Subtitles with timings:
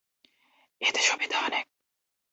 [0.81, 1.65] এতে সুবিধা অনেক।